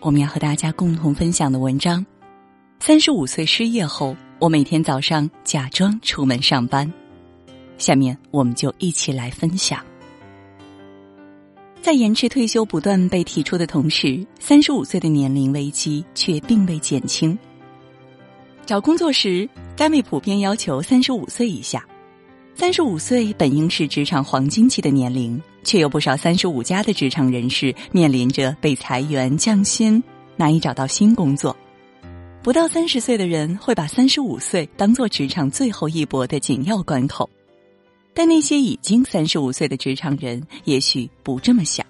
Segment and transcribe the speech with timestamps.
[0.00, 2.04] 我们要和大家共同分享的文章：
[2.78, 6.92] 三十五岁失业后，我每天早上假装出门上班。
[7.78, 9.84] 下面我们就一起来分享。
[11.80, 17.36] 在延迟退休不断被提出的同时，三十五岁的年龄危机却并未减轻。
[18.64, 21.84] 找工作时，单位普遍要求三十五岁以下。
[22.54, 30.02] 三十五岁本应是职场黄金期的年龄，却有不少三十五加的职场人士面临着被裁员、降薪，
[30.36, 31.56] 难以找到新工作。
[32.42, 37.28] 不到三十岁的人会把三十五岁当做职场最后一搏的紧要关口，
[38.12, 41.84] 但那些已经三十五岁的职场人也许不这么想，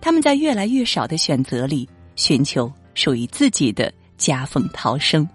[0.00, 5.28] 他们在越来越少的选择里寻求属于自己的夹缝逃生。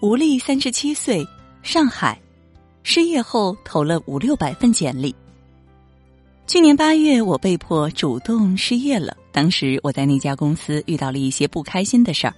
[0.00, 1.26] 吴丽三十七岁，
[1.62, 2.18] 上海。
[2.82, 5.14] 失业后投了五六百份简历。
[6.50, 9.16] 去年八月，我被迫主动失业了。
[9.30, 12.34] 当时我在那家公司遇到了一些不开心的事儿，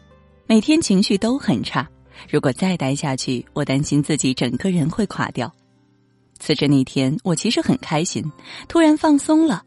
[0.47, 1.89] 每天情绪都很差。
[2.29, 5.51] 如果再待下去，我担心自己整个人会垮掉。
[6.39, 8.23] 辞职那天，我其实很开心，
[8.69, 9.63] 突然放松了。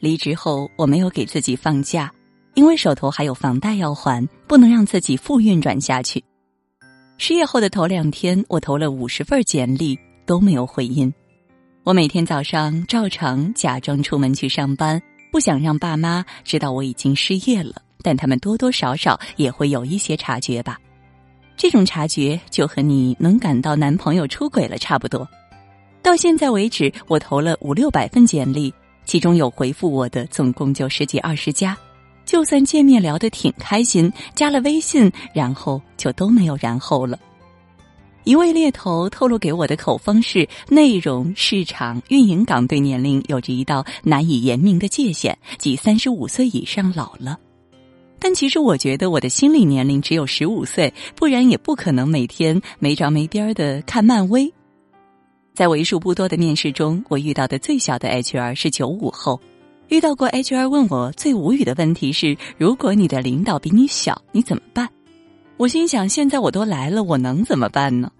[0.00, 2.12] 离职后，我没有给自己放假，
[2.52, 6.22] 因为手头还有房贷要还，不能让自己负运转下去。
[7.16, 9.98] 失业后的头两天，我投了五十份简历。
[10.26, 11.10] 都没有回音。
[11.88, 15.00] 我每天早上照常假装出门去上班，
[15.32, 20.78] 不想让爸妈知道我已经失业了，但他们多多少少也会有一些察觉吧。
[21.56, 25.26] 这种察觉就和你能感到男朋友出轨了差不多。
[26.02, 28.70] 到现在为止，我投了五六百份简历，
[29.06, 31.74] 其中有回复我的总共就十几二十家。
[32.26, 37.18] 就算见面聊得挺开心，加了微信，然后就都没有然后了。
[38.28, 47.38] 一位猎头透露给我的口风是：内容市场运营岗对年龄有着一道难以言明的界限，即三十五岁以上老了。
[48.18, 54.52] 但其实我觉得我的心理年龄只有十五岁，不然也不可能每天没着没边的看漫威。
[55.54, 59.40] 在为数不多的面试中，我遇到的最小的 HR 是九五后。
[59.88, 64.86] 遇到过 HR 问我最无语的问题是：如果你的领导比你小，你怎么办？
[65.56, 68.12] 我心想：现在我都来了，我能怎么办呢？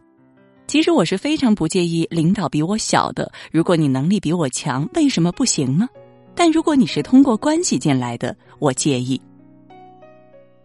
[0.69, 5.89] 其实我是非常不介意领导比我小的，如果你能力比我强，为什么不行呢？
[6.34, 9.19] 但如果你是通过关系进来的，我介意。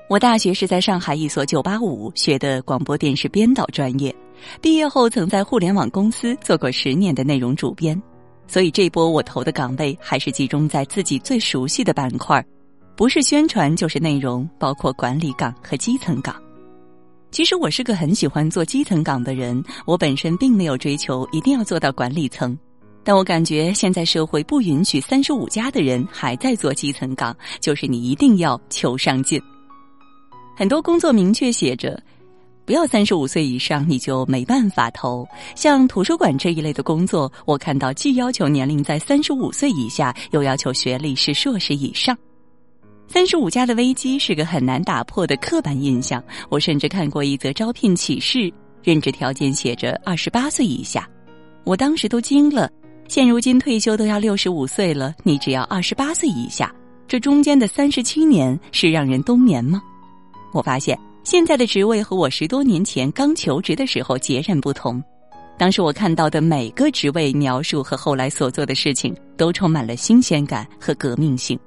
[0.09, 4.13] 我大学是在上海一所九八五学的广播电视编导专业，
[4.61, 7.99] 毕业后曾在互联网公司做过十年的内容主编，
[8.45, 12.45] 所以这波我投的岗位还是集中在自己最熟悉的板块，
[12.97, 16.35] 不是宣传就是内容，包括管理岗和基层岗。
[17.33, 22.55] 其实我是个很喜欢做基层岗的人，我本身并没有追求一定要做到管理层，
[23.03, 29.41] 但我感觉现在社会不允许三十五加的人还在做基层岗，就是你一定要求上进。
[30.55, 31.99] 很多工作明确写着，
[32.67, 35.27] 不要三十五岁以上你就没办法投。
[35.55, 42.15] 像图书馆这一类的工作，我看到既要求年龄在三十五岁以下，又要求学历是硕士以上。
[43.07, 46.23] 三十五加的危机是个很难打破的刻板印象。
[46.49, 51.07] 我甚至看过一则招聘启事，任职条件写着二十八岁以下，
[51.63, 52.69] 我当时都惊了。
[53.07, 56.73] 现如今退休都要六十五岁了，你只要二十八岁以下，
[57.07, 59.81] 这中间的三十七年是让人冬眠吗？
[60.51, 65.03] 我发现现在的职位和我十多年前刚求职的时候截然不同。
[65.55, 71.59] 当时我看到的每个职位描述和后来所做的事情，都充满了新鲜感和革命性。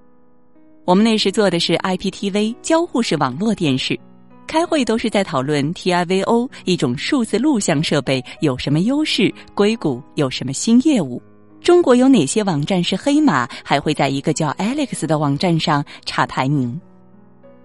[0.87, 3.99] 我们那时做的是 IPTV 交互式网络电视，
[4.47, 11.21] 开会都是在讨论 TIVO 一种数字录像设备有什么优势，硅谷有什么新业务，
[11.61, 16.81] 中国有哪些网站是黑马，还会在一个叫 Alex 的网站上查排名。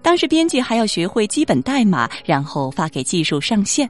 [0.02, 3.88] 当时编辑还要学会基本代码，然后发给技术上线。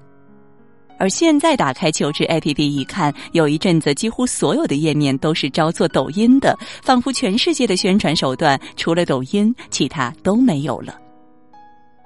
[1.03, 10.97] 而现在打开求职 APP 一看，有一阵子几乎所有的页面都是招做抖音的，仿佛全世界的宣传手段除了抖音，其他都没有了。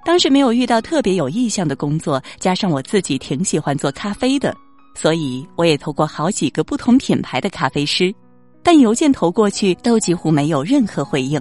[0.03, 4.57] 当时没有遇到特别有意向的工作，加上我自己挺喜欢做咖啡的，
[4.95, 8.11] 所以我也投过好几个不同品牌的咖啡师，
[8.63, 11.39] 但邮件投过去都几乎没有任何回应。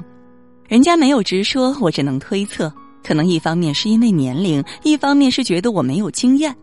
[0.67, 2.69] 人家没有直说，我只能推测，
[3.01, 6.53] 可能一方面是因为年龄，一方面是觉得我没有经验。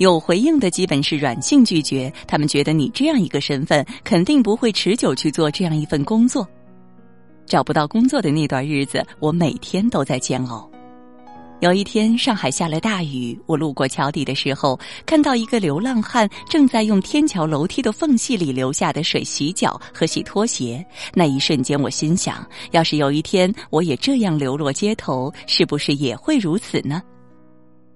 [0.00, 6.48] 有回应的基本是软性拒绝，他们觉得你这样一个身份肯定不会持久去做这样一份工作。
[7.44, 10.66] 找不到工作的那段日子，我每天都在煎熬。
[11.60, 20.82] 有一天，上海下了大雨，我路过桥底的时候，看到一个流浪汉正在用天桥楼梯的缝隙里留下的水洗脚和洗拖鞋。
[21.12, 27.02] 那一瞬间，我心想：要是有一天我也这样流落街头，是不是也会如此呢？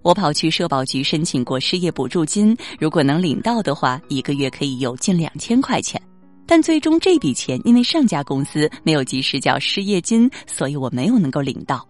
[0.05, 6.01] 我跑去社保局申请过失业补助金，如果能领到的话，一个月可以有近两千块钱。
[6.47, 11.89] 但最终这笔钱因为上家公司没有及时缴失业金，所以我没有能够领到。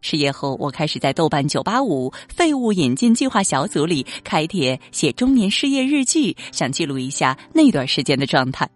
[0.00, 8.68] 失业后，我开始在豆瓣985废物引进计划小组里开帖写中年失业日记，想记录一下那段时间的状态。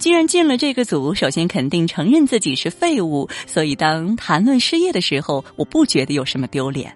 [0.00, 6.92] 既然进了这个组，首先肯定承认自己是废物，所以当谈论失业的时候，我不觉得有什么丢脸。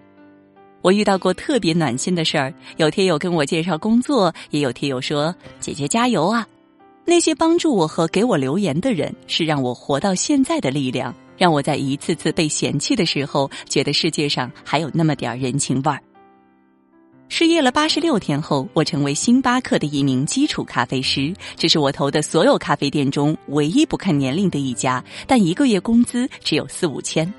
[0.83, 6.47] 我遇到过特别暖心的事儿，有贴友跟我介绍工作，也有贴友说：“姐姐加油啊！”
[7.07, 11.15] 那些帮助我和给我留言的人，是让我活到现在的力量。
[11.39, 15.99] 让我在一次次被嫌弃的时候，觉得世界上还有那么点人情味儿。
[17.29, 27.33] 失业了八十六天后，我成为星巴克的一名基础咖啡师，这是我投的所有咖啡店中唯一不看年龄的一家，但一个月工资只有四五千。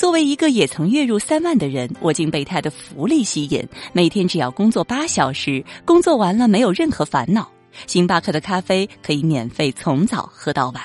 [0.00, 3.62] 作为一个也曾月入三万的人，我竟被他的福利吸引，
[3.92, 7.46] 每天只要工作八小时，工作完了没有任何烦恼，
[7.86, 10.82] 星巴克的咖啡可以免费从早喝到晚。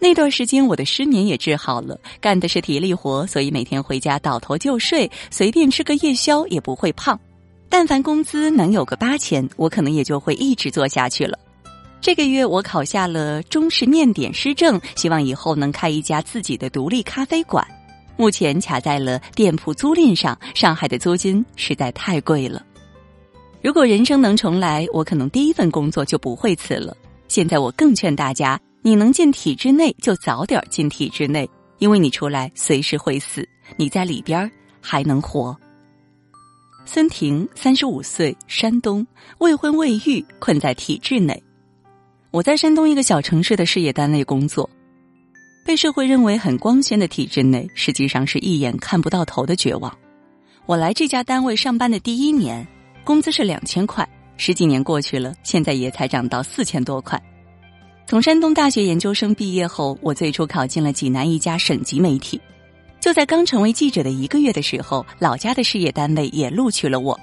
[0.00, 2.00] 那段时间，我的失眠也治好了。
[2.18, 7.20] 干的是体力活，所以每天回家倒头就睡，随便吃个夜宵也不会胖。
[7.68, 11.38] 但凡工资能有个八千，我可能也就会一直做下去了。
[12.00, 17.62] 这个月我考下了中式面点师证，希望以后能开一家自己的独立咖啡馆。
[18.18, 22.62] 目前卡在了店铺租赁上，上海的租金实在太贵了。
[23.62, 26.94] 如果人生能重来，我可能第一份工作就不会辞了。
[27.28, 28.60] 现在我更劝大家。
[28.80, 34.50] 你能进体制内，就早点进体制内，因为你出来随时会死，你在里边
[34.80, 35.54] 还能活。
[36.84, 39.04] 孙婷，三十五岁，山东，
[39.38, 41.42] 未婚未育，困在体制内。
[42.30, 44.70] 我在山东一个小城市的事业单位工作，
[45.68, 49.94] 被社会认为很光鲜的体制内，实际上是一眼看不到头的绝望。
[50.64, 52.66] 我来这家单位上班的第一年，
[53.04, 57.22] 工资是两千块，十几年过去了，现在也才涨到四千多块。
[58.06, 62.40] 从山东大学研究生毕业后，我最初考进了济南一家省级媒体。
[62.98, 67.20] 就在刚成为记者的一个月的时候，老家的事业单位也录取了我。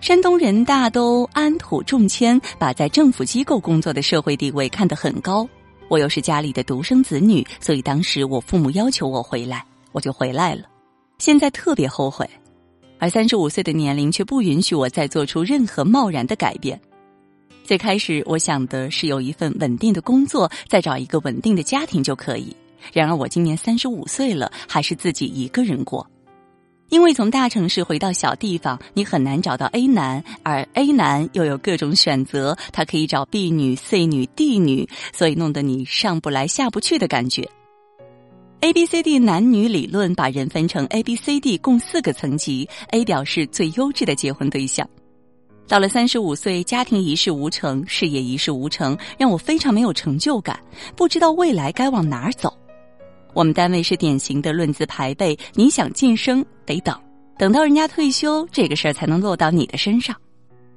[0.00, 5.48] 山东人大都安土重迁，把在政府机构工作的社会地位看得很高。
[5.90, 10.62] 我又是家里的独生子女，所以当时我父母要求我回来，我就回来了。
[11.18, 12.30] 现在特别后悔，
[13.00, 16.80] 而三十五岁的年龄却不允许我再做出任何贸然的改变。
[17.64, 22.54] 最开始我想的是有一份稳定的工作，再找一个稳定的家庭就可以。
[22.92, 26.08] 然而我今年三十五岁了，还是自己一个人过。
[26.90, 37.48] 因为从大城市回到小地方，你很难找到 A 男，而 A 男又有各种选择，他可以找 B 女、C 女、D 女，所以弄得你上不来下不去的感觉。
[38.60, 44.86] A B C D 男女理论把人分成 A B C D 共四个层级，A 表示最优质的结婚对象。
[45.68, 50.58] 到了三十五岁，家庭一事无成，事业一事无成，让我非常没有成就感，
[50.96, 52.52] 不知道未来该往哪儿走。
[53.32, 56.96] 我们单位是典型的论资排辈，你想晋升得等，
[57.36, 60.14] 等到人家退休，这个事儿才能落到你的身上。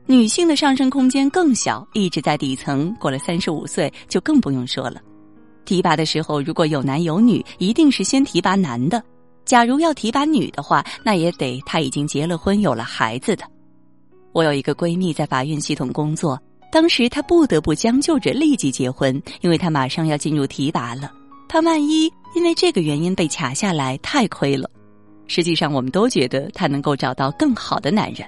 [0.08, 5.00] 女性的上升空间更小，一直在底层，过了三十五岁就更不用说了。
[5.66, 9.00] 提拔的时候，如果有男有女，一定是先提拔男的；
[9.46, 13.46] 假如要提拔女的话，那也得他已经结了婚，有了孩子的。
[14.32, 21.12] 我有一个闺蜜在法院系统工作，当时她不得不将就着立即结婚，因为她马上要进入提拔了。
[21.48, 24.68] 她万一因为这个原因被卡下来，太亏了。
[25.28, 28.28] 实际上，我们都觉得她能够找到更好的男人。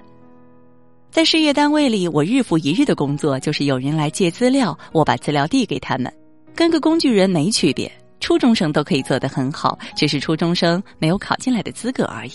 [1.12, 6.12] 在事业单位里，我日复一日的工作就是有人来借资料，我把资料递给他们，
[6.54, 7.92] 跟个工具人没区别。
[8.20, 12.32] 初中生都可以做得很好，只是初中生没有考进来的资格而已。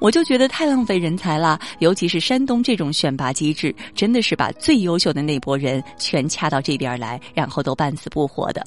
[0.00, 8.64] 我就觉得太浪费人才了，尤其是山东这种选拔机制，真的是把最优秀的那波人全掐到这边来，然后都半死不活的。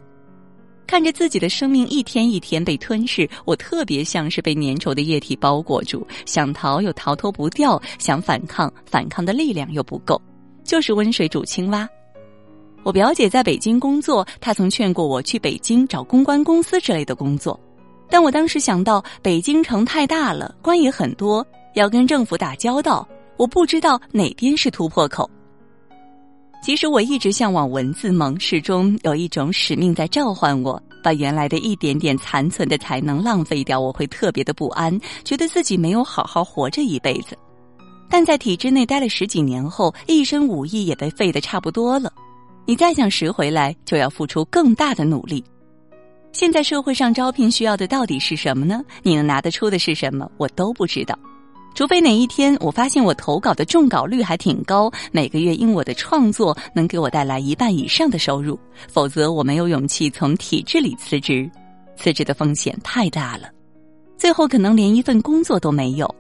[0.88, 10.22] 看着自己的生命一天一天被吞噬，我特别像是被粘稠的液体包裹住，想逃又逃脱不掉，想反抗反抗的力量又不够，
[10.64, 11.88] 就是温水煮青蛙。
[12.84, 17.58] 我表姐在北京工作，她曾劝过我去北京找公关公司之类的工作。
[18.10, 21.46] 但我当时想到北京城太大了，官也很多，
[21.76, 23.08] 要跟政府打交道，
[23.38, 25.30] 我不知道哪边是突破口。
[26.62, 37.36] 即使我一直向往文字梦，始终有一种使命在召唤我，把原来的一点点残存的才能浪费掉，我会特别的不安，觉得自己没有好好活这一辈子。
[38.08, 42.14] 但在体制内待了十几年后，一身武艺也被废得差不多了，
[42.68, 45.44] 你再想拾回来，就要付出更大的努力。
[46.32, 48.84] 现在社会上招聘需要的到底是什么呢？
[49.02, 50.30] 你能拿得出的是什么？
[50.38, 51.18] 我都不知道。
[51.74, 61.50] 除非哪一天我发现我投稿的中稿率还挺高，每个月因我的创作能给我带来一半以上的收入，否则我没有勇气从体制里辞职，
[61.96, 63.50] 辞职的风险太大了，
[64.18, 66.14] 最后可能连一份工作都没有。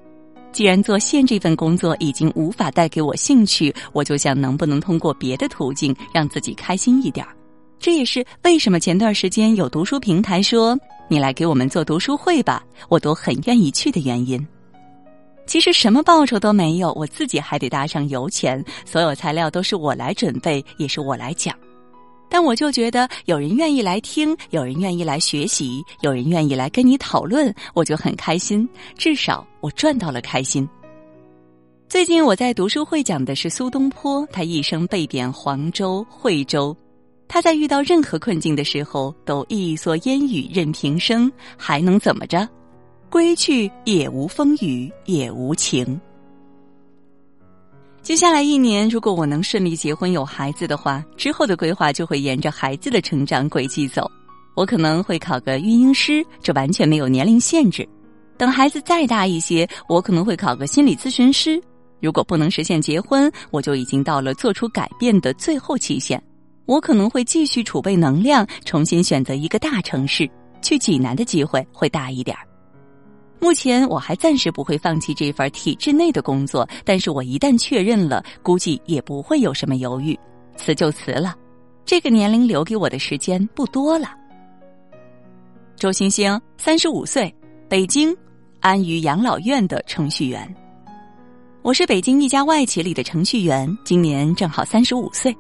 [0.51, 7.35] 既然做现这份工作已经无法带给我兴趣，我就想能不能通过别的途径让自己开心一点儿。
[7.79, 10.77] 这也是为什么前段时间有读书平台说
[11.07, 14.45] 你来给我们做读书会吧，我都很愿意去的原因。
[15.45, 21.53] 其实什么报酬都没有，我自己还得搭上油钱，所有材料都是我来准备，也是我来讲。
[22.29, 28.67] 但我就觉得有人愿意来听，有人愿意来学习，有人愿意来跟你讨论，我就很开心。
[28.97, 30.65] 至少我赚到了开心。
[31.89, 36.73] 最近我在读书会讲的是苏东坡，他一生被贬黄州、惠州，
[37.27, 42.47] 他在遇到任何困境的时候，都一蓑烟雨任平生，还能怎么着？
[43.11, 45.99] 归去也无风雨也无晴。
[48.01, 54.09] 接下来一年，如果我能顺利结婚有孩子的话，之后的规划就会沿着孩子的成长轨迹走。
[54.55, 57.87] 我可能会考个育婴师，这完全没有年龄限制。
[58.37, 61.61] 等孩子再大一些，我可能会考个心理咨询师。
[61.99, 66.21] 如果不能实现结婚，我就已经到了做出改变的最后期限。
[66.65, 70.29] 我可能会继续储备能量，重新选择一个大城市，
[70.61, 72.47] 去济南的机会会大一点儿。
[73.41, 80.17] 目前我还暂时不会放弃这份体制内的工作，但是我一旦确认了，估计也不会有什么犹豫，
[80.55, 81.35] 辞就辞了。
[81.83, 84.09] 这个年龄留给我的时间不多了。
[85.75, 87.33] 周星星，三十五岁，
[87.67, 88.15] 北京，
[88.59, 90.55] 安于养老院的程序员。
[91.63, 95.35] 我是北京一家外企里的程序员，今年正好三十五岁，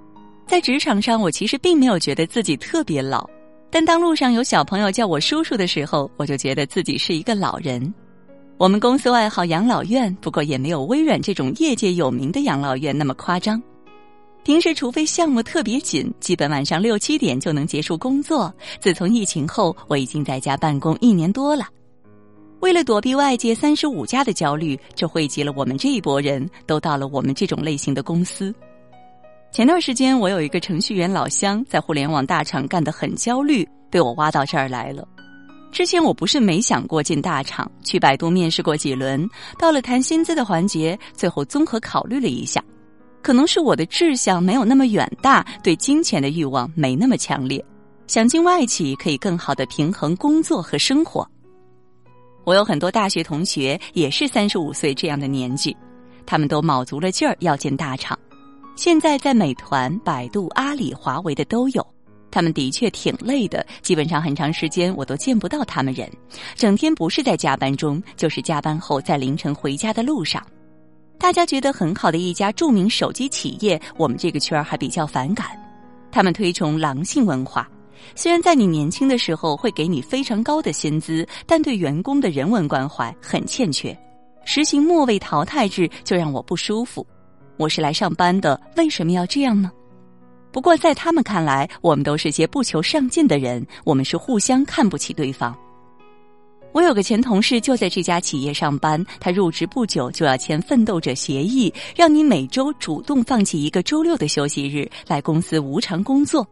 [0.47, 3.29] 在职场上，我其实并没有觉得自己特别老。
[3.71, 7.91] 但当路上有小朋友叫我叔叔的时候，我就觉得自己是一个老人。
[8.57, 13.59] 我们公司外号养老院，不过也没有微软这种业界有名的养老院那么夸张。
[14.43, 18.53] 平时除非项目特别紧，基本晚上六七点就能结束工作。
[18.79, 21.65] 自从疫情后，我已经在家办公一年多了。
[22.59, 28.53] 为了躲避外界三十五家的焦虑，就汇集了我们这一波人都到了我们这种类型的公司。
[29.51, 35.05] 前段时间，我有一个程序员老乡在互联网大厂干得很焦虑，被我挖到这儿来了。
[35.73, 39.27] 之前我不是没想过进大厂，去百度面试过几轮，
[39.59, 42.63] 到了谈薪资的环节，最后综合考虑了一下，
[43.21, 47.61] 可能是我的志向没有那么远大，对金钱的欲望没那么强烈，
[48.07, 51.29] 想进外企可以更好的平衡工作和生活。
[52.45, 55.75] 我有很多大学同学也是三十五岁这样的年纪，
[56.25, 58.17] 他们都卯足了劲儿要进大厂。
[58.83, 61.85] 现在在美团、百度、阿里、华为的都有，
[62.31, 66.11] 他们的确挺累的，基本上很长时间我都见不到他们人，
[66.55, 70.43] 整天不是在加班中，就是加班后在凌晨回家的路上。
[71.19, 75.45] 大家觉得很好的一家著名手机企业，我们这个圈儿还比较反感，
[76.11, 77.69] 他们推崇狼性文化，
[78.15, 83.95] 虽然在你年轻的时候会给你非常高的薪资，但对员工的人文关怀很欠缺，
[84.43, 87.05] 实行末位淘汰制就让我不舒服。
[87.61, 89.71] 我是来上班的，为什么要这样呢？
[90.51, 95.55] 不过在他们看来，我们都是些不求上进的人，我们是互相看不起对方。
[96.71, 106.47] 我有个前同事就在这家企业上班，他入职不久就要签奋斗者协议，让你每周主动放弃一个周六的休息日来公司无偿工作。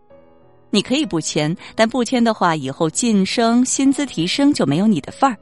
[0.70, 5.36] 你可以不签，但不签的话，以后晋升、薪资提升就没有你的份儿。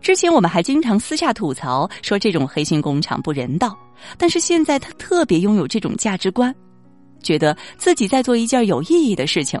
[0.00, 3.76] 之前我们还经常私下吐槽说这种黑心工厂不人道，
[4.16, 6.54] 但是现在他特别拥有这种价值观，
[7.22, 9.60] 觉得自己在做一件有意义的事情，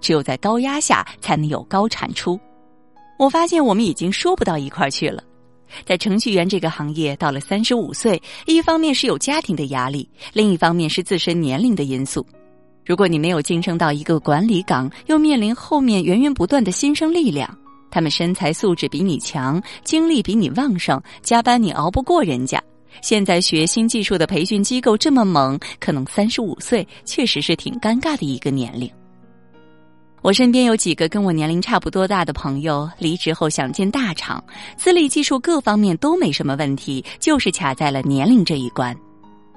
[0.00, 2.38] 只有在高压下才能有高产出。
[3.18, 5.22] 我发现我们已经说不到一块儿去了。
[5.84, 12.26] 在程序员这个行业，到了三十五岁，一方面是有家庭的压力，另一方面是自身年龄的因素。
[12.84, 17.56] 如果你没有晋升到一个管理岗，又面临后面源源不断的新生力量。
[17.90, 22.62] 他们身材素质比你强，精力比你旺盛，加班你熬不过人家。
[23.02, 28.90] 现在学新技术的培训机构这么猛，可能三十五岁确实是挺尴尬的一个年龄。
[30.22, 34.42] 我身边有几个跟我年龄差不多大的朋友，离职后想进大厂，
[34.76, 38.96] 资历、技术各方面都没什么问题，就是卡在了年龄这一关。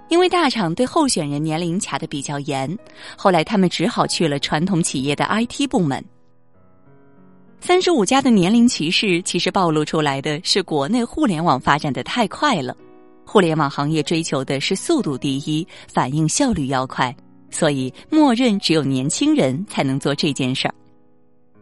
[0.09, 2.77] 因为大厂对候选人年龄卡的比较严，
[3.15, 6.03] 后来他们只好去了传统企业的 IT 部门。
[7.62, 12.75] 三十五家的年龄歧视，其实暴露出来的是国内互联网发展的太快了。
[13.25, 17.16] 互联网行业追求的是速度第一，反应效率要快，
[17.51, 20.74] 所以默认只有年轻人才能做这件事儿。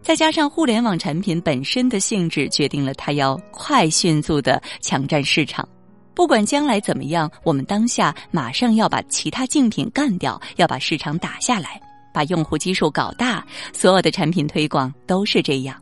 [0.01, 5.68] 再加上互联网产品本身的性质，决定了它要快、迅速的抢占市场。
[6.13, 11.82] 不管将来怎么样，我们当下马上要把其他竞品干掉，要把市场打下来，
[12.13, 13.46] 把用户基数搞大。
[13.74, 15.75] 所有的产品推广都是这样，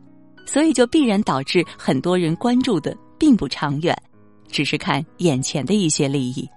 [0.46, 3.96] 所以就必然导致很多人关注的并不长远，
[4.50, 6.48] 只是看眼前的一些利益。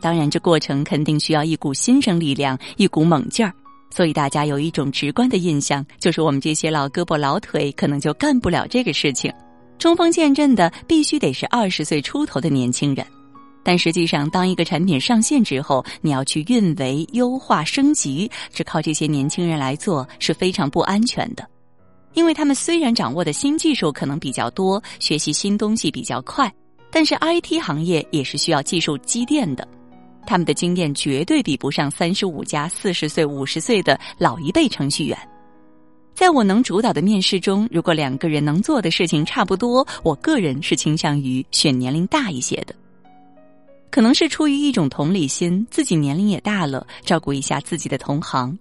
[0.00, 3.52] 当然，这过程肯定需要一股新生力量，一股猛劲儿。
[3.92, 9.30] 所以大家有一种直观的印象，就是我们这些老胳膊老腿可能就干不了这个事情。
[9.78, 13.04] 冲锋陷阵的必须得是二十岁出头的年轻人，
[13.64, 21.44] 但实际上，当一个产品上线之后，你要去运维、优化、升级，只靠这些年轻人来做是非常不安全的，
[22.14, 26.52] 因为他们虽然掌握的新技术可能比较多，学习新东西比较快，
[26.90, 29.66] 但是 IT 行业也是需要技术积淀的，
[30.26, 35.16] 他们的经验绝对比不上三十五加四十岁、五十岁的老一辈程序员。
[36.12, 42.74] 在我能主导的面试中，如果两个人能做的事情差不多，我个人是倾向于选年龄大一些的。
[43.90, 48.56] 可能是出于一种同理心，自己年龄也大了，照顾一下自己的同行。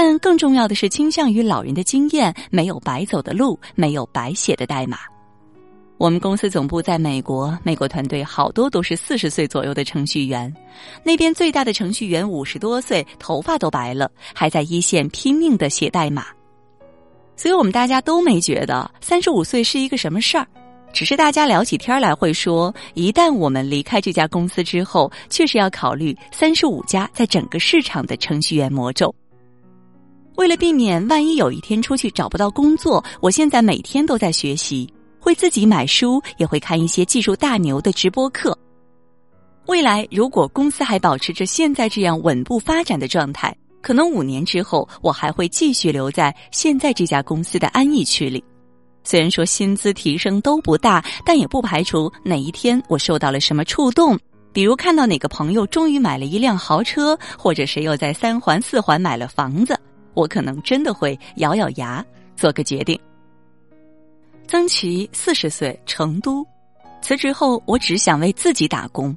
[0.00, 4.96] 但更重要的是，倾向于老人的经验，没有白走的路，没有白写的代码。
[5.96, 10.54] 我们公司总部在美国，美国团队好多都是四十岁左右的程序员，
[11.02, 16.26] 那边最大的程序员五十多岁，头发都白了，还在一线拼命的写代码。
[17.34, 20.46] 所以我们大家都没觉得三十五岁是一个什么事儿，
[20.92, 29.12] 只是大家聊起天来会说，一旦我们离开这家公司之后，确实要考虑三十五家在整个市场的程序员魔咒。
[30.38, 38.56] 为了避免万一有一天出去找不到工作，我现在每天都在学习，会自己买书，也会看一些技术大牛的直播课。
[39.66, 43.54] 未来如果公司还保持着现在这样稳步发展的状态。
[43.80, 48.42] 可能五年之后，我还会继续留在现在这家公司的安逸区里。
[49.02, 54.16] 虽然说薪资提升都不大，但也不排除哪一天我受到了什么触动，
[54.52, 59.78] 比如看到哪个朋友终于买了一辆豪车，或者谁又在三环四环买了房子，
[60.14, 62.04] 我可能真的会咬咬牙
[62.36, 62.98] 做个决定。
[64.46, 66.46] 曾琦四十岁，成都，
[67.02, 69.14] 辞职后我只想为自己打工。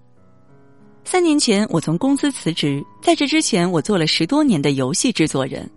[1.04, 2.84] 三年前，我从公司辞职。
[3.02, 5.68] 在这之前，我做了十多年的游戏制作人。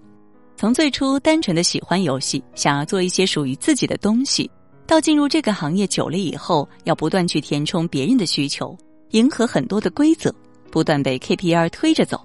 [0.56, 4.50] 从最初单纯的喜欢游戏，想要做一些属于自己的东西，
[4.86, 8.76] 到进入这个行业久了以后，要不断去填充别人的需求，
[9.10, 10.34] 迎合很多的规则，
[10.70, 12.20] 不断被 KPI 推着走，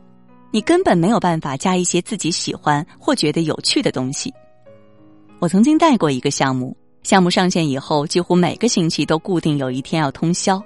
[0.51, 4.33] 你根本没有办法加一些自己喜欢或觉得有趣的东西。
[5.39, 10.61] 我曾经带过一个项目，项目上线以后，几乎每个星期都固定有一天要通宵。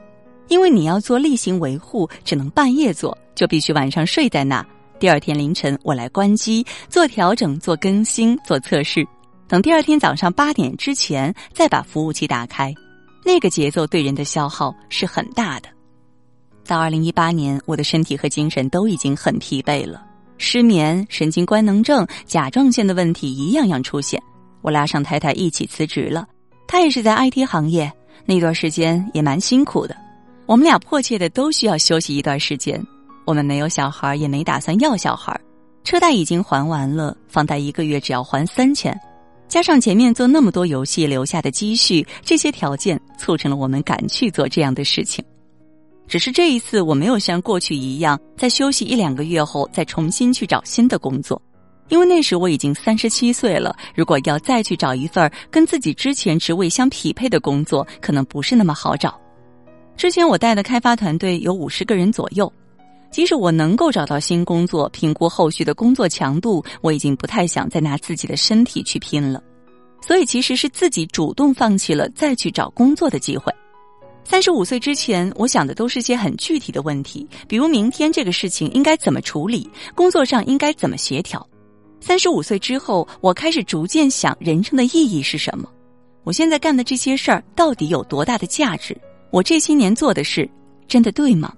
[0.49, 4.65] 因为你要做例行维护，只能半夜做，就必须晚上睡在那。
[4.99, 9.07] 第二天凌晨我来关机、做调整、做更新、做测试，
[9.47, 12.73] 等第二天早上八点之前再把服务器打开。
[13.25, 15.69] 那个节奏对人的消耗是很大的。
[16.65, 20.03] 到二零一八年，我的身体和精神都已经很疲惫了，
[20.37, 24.21] 失眠、神经官能症、甲状腺的问题一样样出现。
[24.61, 26.25] 我拉上太太一起辞职了，
[26.67, 27.91] 她也是在 IT 行业，
[28.25, 29.95] 那段时间也蛮辛苦的。
[30.45, 32.81] 我们俩迫切的都需要休息一段时间。
[33.25, 35.37] 我们没有小孩，也没打算要小孩。
[35.83, 38.97] 车贷已经还完了，房贷一个月只要还三千，
[39.49, 45.23] 加上前面做那么多游戏留下的积蓄，这些条件促成了我们敢去做这样的事情。
[46.13, 51.41] 只是这一次，我没有像过去一样，在休息一两个月后再重新去找新的工作，
[51.89, 53.75] 因为那时我已经三十七岁了。
[53.95, 59.19] 如果要再去找一份跟自己之前职位相匹配的工作，可能不是那么好找。
[59.97, 62.53] 之前我带的开发团队有五十个人左右，
[63.09, 69.41] 即使我能够找到新工作，评估后续的工作强度，我已经不太想再拿自己的身体去拼了。
[69.99, 73.51] 所以其实是自己主动放弃了再去找工作的机会。
[74.25, 81.45] 三十五岁之前，我想的都是些很具体的问题，比如明天这个事情应该怎么处理，工作上应该怎么协调。
[81.99, 85.69] 三十五岁之后，我开始逐渐想人生的意义是什么？
[86.23, 88.97] 我现在干的这些事儿到底有多大的价值？
[89.29, 90.49] 我这些年做的事，
[90.87, 91.53] 真的对吗？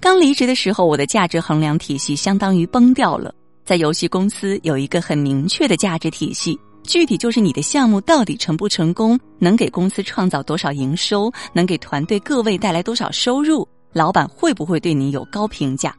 [0.00, 3.34] 刚离职的时候，我的价值衡量体系相当于崩掉了。
[3.66, 15.94] 在游戏公司有一个很明确的价值体系，具体就是你的项目到底成不成功，能给公司创造多少营收，能给团队各位带来多少收入，老板会不会对你有高评价？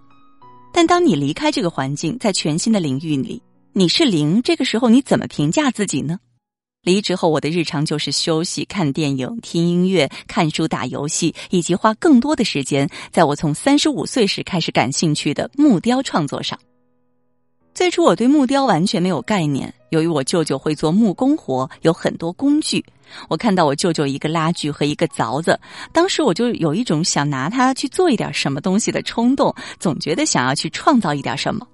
[0.73, 3.41] 但当你离开这个环境，在全新的领域里，
[3.73, 6.17] 你是零，这个时候你怎么评价自己呢？
[6.83, 16.57] 离职后，我的日常就是休息、看电影、听音乐、看书、打游戏，以及花更多的时间在我从三十五岁时开始感兴趣的木雕创作上。
[17.73, 22.83] 最初我对木雕完全没有概念，由于我舅舅会做木工活，有很多工具。
[23.29, 25.57] 我看到我舅舅一个拉锯和一个凿子，
[25.93, 31.65] 当时我就有一种想拿它去做一点什么东西的冲动，总觉得想要去创造一点什么。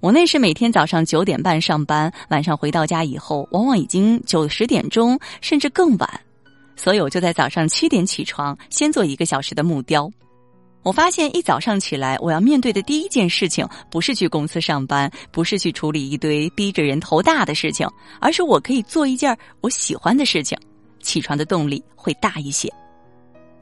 [0.00, 6.20] 我那时每天早上九点半上班，晚上回到家以后，往往已经九十点钟，甚至更晚，
[6.74, 10.10] 所以我就在早上七点起床，先做一个小时的木雕。
[10.82, 17.86] 我发现一早上起来，我要面对的第一件事情不是去公司上班，不是去处理一堆逼着人头大的事情，
[18.18, 20.58] 而是我可以做一件我喜欢的事情，
[21.00, 22.72] 起床的动力会大一些。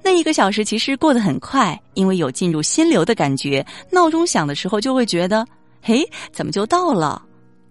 [0.00, 3.66] 那一个小时其实过得很快，因为有进入心流的感觉。
[3.90, 5.44] 闹钟响的时候就会觉得，
[5.82, 7.20] 嘿，怎么就到了？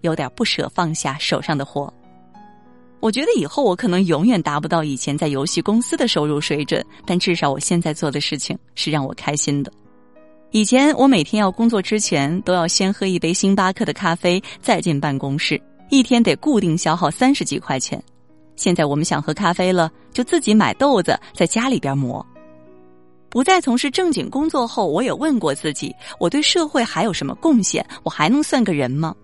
[0.02, 1.92] 有点不舍放下手上的活。
[3.00, 9.72] 我觉得以后我可能永远达不到以前在游戏公司的收入水准，但至少我现在做的事情是让我开心的。
[10.50, 18.02] 以前我每天要工作之前都要先喝一杯星巴克的咖啡，再进办公室，一天得固定消耗三十几块钱。
[18.56, 22.24] 现在我们想喝咖啡了，就自己买豆子，在家里边磨。
[23.28, 27.86] 不再从事正经工作后，我也问过自己：我对社会还有什么贡献？
[28.02, 29.14] 我还能算个人吗？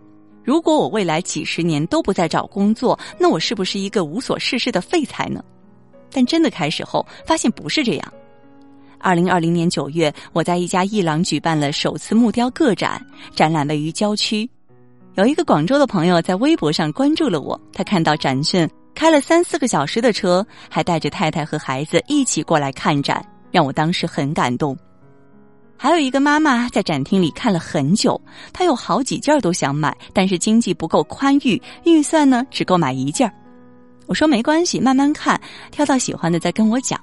[0.44, 5.42] 如果我未来几十年都不再找工作，那我是不是一个无所事事的废材呢？
[6.12, 8.12] 但真的开始后，发现不是这样。
[8.98, 13.04] 二零二零年九月，我在一家艺廊举办了首次木雕个展，
[13.34, 14.48] 展览位于郊区。
[15.14, 24.76] 有一个广州的朋友在微博上关注了我，他看到展讯，开了三四个小时的车，还带着太太和孩子一起过来看展，让我当时很感动。
[25.76, 28.20] 还有一个妈妈在展厅里看了很久，
[28.52, 33.34] 她有好几件都想买，但是经济不够宽裕，预算呢只够买一件儿。
[34.06, 37.00] 我说没关系，慢慢看，挑到喜欢的再跟我讲。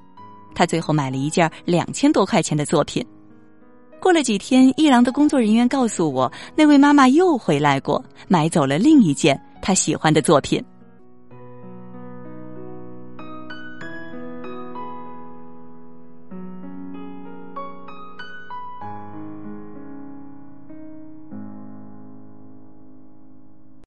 [0.55, 3.05] 她最后买了一件两千多块钱的作品。
[3.99, 10.63] 过了几天，一郎的工作人员告诉我，那位妈妈又回来过，买走了另一件她喜欢的作品。